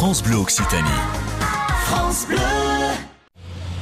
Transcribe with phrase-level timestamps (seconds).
[0.00, 0.88] France Bleu Occitanie.
[1.84, 2.38] France Bleu.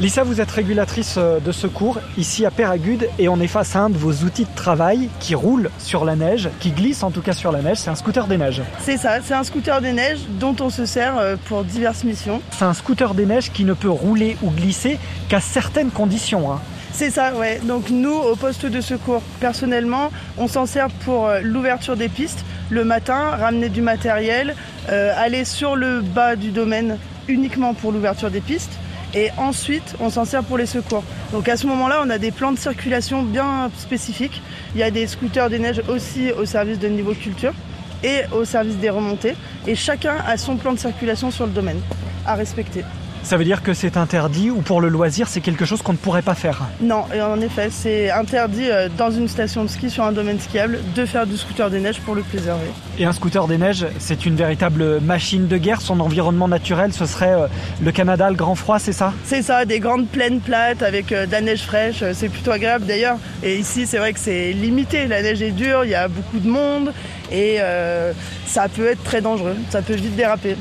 [0.00, 3.80] Lisa, vous êtes régulatrice euh, de secours ici à Péragude et on est face à
[3.80, 7.20] un de vos outils de travail qui roule sur la neige, qui glisse en tout
[7.20, 8.62] cas sur la neige, c'est un scooter des neiges.
[8.80, 12.40] C'est ça, c'est un scooter des neiges dont on se sert euh, pour diverses missions.
[12.50, 14.98] C'est un scooter des neiges qui ne peut rouler ou glisser
[15.28, 16.50] qu'à certaines conditions.
[16.50, 16.62] hein.
[16.98, 17.60] C'est ça, ouais.
[17.62, 22.42] Donc nous, au poste de secours, personnellement, on s'en sert pour euh, l'ouverture des pistes,
[22.70, 24.54] le matin, ramener du matériel,
[24.88, 28.78] euh, aller sur le bas du domaine uniquement pour l'ouverture des pistes.
[29.14, 31.04] Et ensuite, on s'en sert pour les secours.
[31.32, 34.42] Donc à ce moment-là, on a des plans de circulation bien spécifiques.
[34.74, 37.54] Il y a des scooters des neiges aussi au service de niveau culture
[38.02, 39.36] et au service des remontées.
[39.66, 41.80] Et chacun a son plan de circulation sur le domaine
[42.26, 42.84] à respecter.
[43.26, 45.98] Ça veut dire que c'est interdit ou pour le loisir, c'est quelque chose qu'on ne
[45.98, 46.62] pourrait pas faire.
[46.80, 50.38] Non, et en effet, c'est interdit euh, dans une station de ski sur un domaine
[50.38, 52.54] skiable de faire du scooter des neiges pour le plaisir.
[52.54, 52.70] oui.
[53.00, 55.80] Et un scooter des neiges, c'est une véritable machine de guerre.
[55.80, 57.46] Son environnement naturel, ce serait euh,
[57.82, 59.12] le Canada, le grand froid, c'est ça?
[59.24, 62.86] C'est ça, des grandes plaines plates avec euh, de la neige fraîche, c'est plutôt agréable
[62.86, 63.18] d'ailleurs.
[63.42, 66.38] Et ici, c'est vrai que c'est limité, la neige est dure, il y a beaucoup
[66.38, 66.92] de monde
[67.32, 68.12] et euh,
[68.46, 70.56] ça peut être très dangereux, ça peut vite déraper.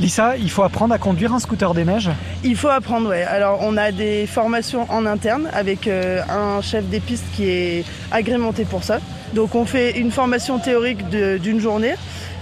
[0.00, 2.10] Lisa, il faut apprendre à conduire un scooter des neiges
[2.44, 3.22] Il faut apprendre, ouais.
[3.22, 7.84] Alors, on a des formations en interne avec euh, un chef des pistes qui est
[8.10, 8.98] agrémenté pour ça.
[9.32, 11.94] Donc, on fait une formation théorique d'une journée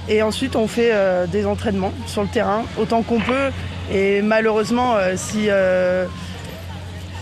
[0.09, 3.51] et ensuite on fait euh, des entraînements sur le terrain autant qu'on peut.
[3.93, 6.07] Et malheureusement, euh, si, euh,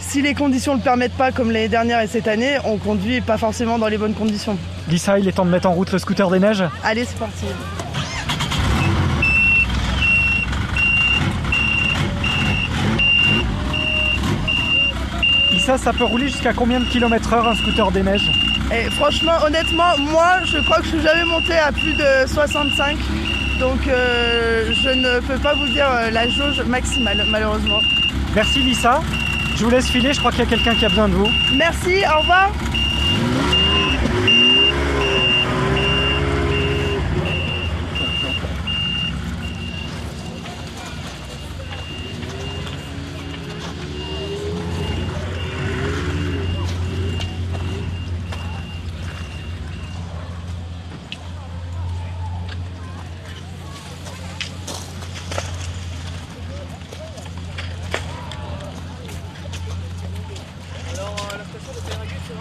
[0.00, 3.20] si les conditions ne le permettent pas, comme l'année dernière et cette année, on conduit
[3.20, 4.56] pas forcément dans les bonnes conditions.
[4.88, 7.46] Lisa, il est temps de mettre en route le scooter des neiges Allez, c'est parti.
[15.78, 18.30] Ça peut rouler jusqu'à combien de kilomètres heure un scooter des neiges
[18.72, 22.98] Et franchement, honnêtement, moi, je crois que je suis jamais monté à plus de 65.
[23.58, 27.80] Donc, euh, je ne peux pas vous dire euh, la jauge maximale, malheureusement.
[28.34, 29.00] Merci Lisa.
[29.56, 31.28] Je vous laisse filer, je crois qu'il y a quelqu'un qui a besoin de vous.
[31.54, 32.50] Merci, au revoir.